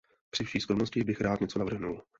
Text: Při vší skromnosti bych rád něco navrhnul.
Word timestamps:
Při 0.29 0.43
vší 0.43 0.59
skromnosti 0.59 1.03
bych 1.03 1.21
rád 1.21 1.41
něco 1.41 1.59
navrhnul. 1.59 2.03